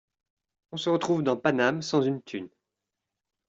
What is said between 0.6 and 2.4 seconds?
On se retrouve dans Paname sans une